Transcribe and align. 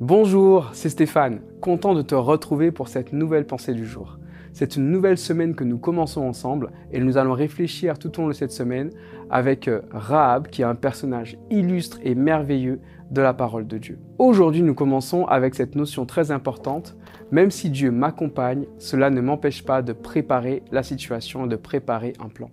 Bonjour, 0.00 0.70
c'est 0.74 0.90
Stéphane, 0.90 1.40
content 1.60 1.92
de 1.92 2.02
te 2.02 2.14
retrouver 2.14 2.70
pour 2.70 2.86
cette 2.86 3.12
nouvelle 3.12 3.46
pensée 3.46 3.74
du 3.74 3.84
jour. 3.84 4.20
C'est 4.52 4.76
une 4.76 4.92
nouvelle 4.92 5.18
semaine 5.18 5.56
que 5.56 5.64
nous 5.64 5.78
commençons 5.78 6.20
ensemble 6.20 6.70
et 6.92 7.00
nous 7.00 7.16
allons 7.18 7.32
réfléchir 7.32 7.98
tout 7.98 8.16
au 8.16 8.22
long 8.22 8.28
de 8.28 8.32
cette 8.32 8.52
semaine 8.52 8.90
avec 9.28 9.66
euh, 9.66 9.80
Rahab 9.90 10.46
qui 10.46 10.62
est 10.62 10.66
un 10.66 10.76
personnage 10.76 11.36
illustre 11.50 11.98
et 12.04 12.14
merveilleux 12.14 12.80
de 13.10 13.20
la 13.20 13.34
parole 13.34 13.66
de 13.66 13.76
Dieu. 13.76 13.98
Aujourd'hui 14.18 14.62
nous 14.62 14.74
commençons 14.74 15.24
avec 15.26 15.56
cette 15.56 15.74
notion 15.74 16.06
très 16.06 16.30
importante, 16.30 16.96
même 17.32 17.50
si 17.50 17.68
Dieu 17.68 17.90
m'accompagne, 17.90 18.66
cela 18.78 19.10
ne 19.10 19.20
m'empêche 19.20 19.64
pas 19.64 19.82
de 19.82 19.92
préparer 19.92 20.62
la 20.70 20.84
situation 20.84 21.46
et 21.46 21.48
de 21.48 21.56
préparer 21.56 22.12
un 22.24 22.28
plan. 22.28 22.50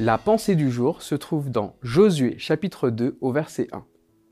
La 0.00 0.16
pensée 0.16 0.54
du 0.54 0.70
jour 0.70 1.02
se 1.02 1.16
trouve 1.16 1.50
dans 1.50 1.74
Josué 1.82 2.36
chapitre 2.38 2.88
2 2.88 3.18
au 3.20 3.32
verset 3.32 3.66
1. 3.72 3.84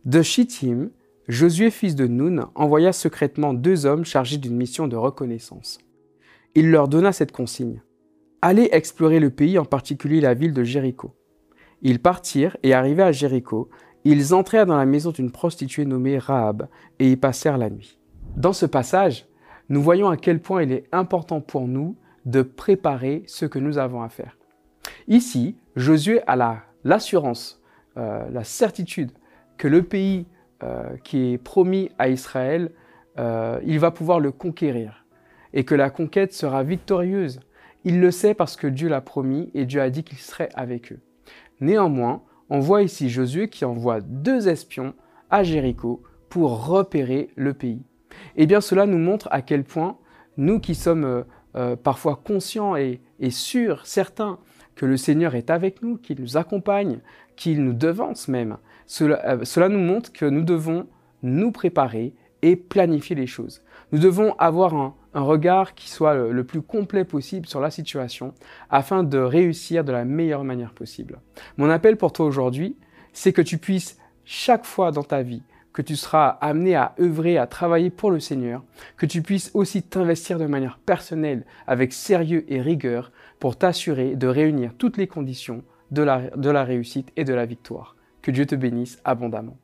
De 0.04 0.22
Shittim, 0.22 0.90
Josué 1.26 1.72
fils 1.72 1.96
de 1.96 2.06
Nun 2.06 2.50
envoya 2.54 2.92
secrètement 2.92 3.52
deux 3.52 3.84
hommes 3.84 4.04
chargés 4.04 4.38
d'une 4.38 4.54
mission 4.54 4.86
de 4.86 4.94
reconnaissance. 4.94 5.78
Il 6.54 6.70
leur 6.70 6.86
donna 6.86 7.10
cette 7.10 7.32
consigne. 7.32 7.82
Allez 8.42 8.68
explorer 8.70 9.18
le 9.18 9.30
pays, 9.30 9.58
en 9.58 9.64
particulier 9.64 10.20
la 10.20 10.34
ville 10.34 10.52
de 10.52 10.62
Jéricho. 10.62 11.16
Ils 11.82 11.98
partirent 11.98 12.56
et 12.62 12.72
arrivés 12.72 13.02
à 13.02 13.10
Jéricho, 13.10 13.68
ils 14.04 14.34
entrèrent 14.34 14.66
dans 14.66 14.76
la 14.76 14.86
maison 14.86 15.10
d'une 15.10 15.32
prostituée 15.32 15.84
nommée 15.84 16.16
Rahab 16.16 16.68
et 17.00 17.10
y 17.10 17.16
passèrent 17.16 17.58
la 17.58 17.70
nuit. 17.70 17.98
Dans 18.36 18.52
ce 18.52 18.66
passage, 18.66 19.26
nous 19.68 19.82
voyons 19.82 20.08
à 20.10 20.16
quel 20.16 20.40
point 20.40 20.62
il 20.62 20.70
est 20.70 20.86
important 20.92 21.40
pour 21.40 21.66
nous 21.66 21.96
de 22.24 22.42
préparer 22.42 23.24
ce 23.26 23.46
que 23.46 23.58
nous 23.58 23.78
avons 23.78 24.02
à 24.02 24.08
faire. 24.08 24.36
Ici, 25.08 25.56
Josué 25.76 26.20
a 26.26 26.64
l'assurance, 26.84 27.62
euh, 27.96 28.28
la, 28.30 28.42
certitude 28.42 29.12
que 29.56 29.68
le 29.68 29.82
pays 29.82 30.26
euh, 30.62 30.96
qui 31.04 31.32
est 31.32 31.38
promis 31.38 31.90
à 31.98 32.08
Israël, 32.08 32.72
euh, 33.18 33.60
il 33.64 33.78
va 33.78 33.92
pouvoir 33.92 34.18
le 34.18 34.32
conquérir 34.32 35.06
et 35.52 35.64
que 35.64 35.74
la 35.74 35.90
conquête 35.90 36.32
sera 36.32 36.64
victorieuse. 36.64 37.40
Il 37.84 38.00
le 38.00 38.10
sait 38.10 38.34
parce 38.34 38.56
que 38.56 38.66
Dieu 38.66 38.88
l'a 38.88 39.00
promis 39.00 39.50
et 39.54 39.64
Dieu 39.64 39.80
a 39.80 39.90
dit 39.90 40.02
qu'il 40.02 40.18
serait 40.18 40.48
avec 40.54 40.92
eux. 40.92 40.98
Néanmoins, 41.60 42.22
on 42.50 42.58
voit 42.58 42.82
ici 42.82 43.08
Josué 43.08 43.48
qui 43.48 43.64
envoie 43.64 44.00
deux 44.00 44.48
espions 44.48 44.92
à 45.30 45.44
Jéricho 45.44 46.02
pour 46.28 46.66
repérer 46.66 47.30
le 47.36 47.54
pays. 47.54 47.82
Eh 48.34 48.46
bien, 48.46 48.60
cela 48.60 48.86
nous 48.86 48.98
montre 48.98 49.28
à 49.30 49.40
quel 49.40 49.62
point 49.62 49.98
nous 50.36 50.58
qui 50.58 50.74
sommes 50.74 51.24
parfois 51.82 52.20
conscients 52.22 52.76
et 52.76 53.00
sûrs, 53.30 53.86
certains 53.86 54.38
que 54.76 54.86
le 54.86 54.96
Seigneur 54.96 55.34
est 55.34 55.50
avec 55.50 55.82
nous, 55.82 55.96
qu'il 55.96 56.20
nous 56.20 56.36
accompagne, 56.36 57.00
qu'il 57.34 57.64
nous 57.64 57.72
devance 57.72 58.28
même. 58.28 58.58
Euh, 59.00 59.44
cela, 59.44 59.68
nous 59.68 59.80
montre 59.80 60.12
que 60.12 60.26
nous 60.26 60.42
devons 60.42 60.86
nous 61.22 61.50
préparer 61.50 62.14
et 62.42 62.54
planifier 62.54 63.16
les 63.16 63.26
choses. 63.26 63.62
Nous 63.90 63.98
devons 63.98 64.34
avoir 64.38 64.74
un, 64.74 64.94
regard 65.14 65.74
qui 65.74 65.88
soit 65.88 66.14
le, 66.14 66.44
plus 66.44 66.60
complet 66.60 67.04
possible 67.04 67.46
sur 67.46 67.58
la 67.60 67.70
situation 67.70 68.34
afin 68.68 69.02
de 69.02 69.18
réussir 69.18 69.82
de 69.82 69.90
la 69.90 70.04
meilleure 70.04 70.44
manière 70.44 70.74
possible. 70.74 71.20
Mon 71.56 71.70
appel 71.70 71.96
pour 71.96 72.12
toi 72.12 72.26
aujourd'hui, 72.26 72.76
c'est 73.14 73.32
que 73.32 73.40
tu 73.40 73.56
puisses 73.56 73.98
chaque 74.26 74.66
fois 74.66 74.92
dans 74.92 75.02
ta 75.02 75.22
vie 75.22 75.42
que 75.76 75.82
tu 75.82 75.94
seras 75.94 76.38
amené 76.40 76.74
à 76.74 76.94
œuvrer, 76.98 77.36
à 77.36 77.46
travailler 77.46 77.90
pour 77.90 78.10
le 78.10 78.18
Seigneur, 78.18 78.64
que 78.96 79.04
tu 79.04 79.20
puisses 79.20 79.50
aussi 79.52 79.82
t'investir 79.82 80.38
de 80.38 80.46
manière 80.46 80.78
personnelle, 80.78 81.44
avec 81.66 81.92
sérieux 81.92 82.46
et 82.48 82.62
rigueur, 82.62 83.12
pour 83.40 83.58
t'assurer 83.58 84.16
de 84.16 84.26
réunir 84.26 84.72
toutes 84.78 84.96
les 84.96 85.06
conditions 85.06 85.62
de 85.90 86.02
la, 86.02 86.64
réussite 86.64 87.12
et 87.16 87.24
de 87.24 87.34
la 87.34 87.44
victoire. 87.44 87.94
Que 88.22 88.30
Dieu 88.30 88.46
te 88.46 88.54
bénisse 88.54 88.98
abondamment. 89.04 89.58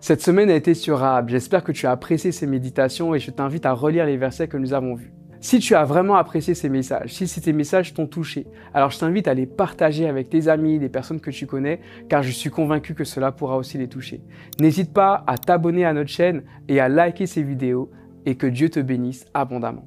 Cette 0.00 0.20
semaine 0.20 0.50
a 0.50 0.56
été 0.56 0.74
sur. 0.74 1.00
J'espère 1.28 1.62
que 1.62 1.70
tu 1.70 1.86
as 1.86 1.92
apprécié 1.92 2.32
ces 2.32 2.48
méditations 2.48 3.14
et 3.14 3.20
je 3.20 3.30
t'invite 3.30 3.66
à 3.66 3.72
relire 3.72 4.04
les 4.04 4.16
versets 4.16 4.48
que 4.48 4.56
nous 4.56 4.72
avons 4.72 4.96
vus. 4.96 5.12
Si 5.46 5.60
tu 5.60 5.76
as 5.76 5.84
vraiment 5.84 6.16
apprécié 6.16 6.54
ces 6.54 6.68
messages, 6.68 7.14
si 7.14 7.28
ces 7.28 7.52
messages 7.52 7.94
t'ont 7.94 8.08
touché, 8.08 8.48
alors 8.74 8.90
je 8.90 8.98
t'invite 8.98 9.28
à 9.28 9.34
les 9.34 9.46
partager 9.46 10.08
avec 10.08 10.28
tes 10.28 10.48
amis, 10.48 10.80
des 10.80 10.88
personnes 10.88 11.20
que 11.20 11.30
tu 11.30 11.46
connais, 11.46 11.78
car 12.08 12.24
je 12.24 12.32
suis 12.32 12.50
convaincu 12.50 12.94
que 12.94 13.04
cela 13.04 13.30
pourra 13.30 13.56
aussi 13.56 13.78
les 13.78 13.86
toucher. 13.86 14.22
N'hésite 14.58 14.92
pas 14.92 15.22
à 15.28 15.38
t'abonner 15.38 15.84
à 15.84 15.92
notre 15.92 16.10
chaîne 16.10 16.42
et 16.66 16.80
à 16.80 16.88
liker 16.88 17.28
ces 17.28 17.44
vidéos 17.44 17.92
et 18.24 18.34
que 18.34 18.48
Dieu 18.48 18.70
te 18.70 18.80
bénisse 18.80 19.24
abondamment. 19.34 19.86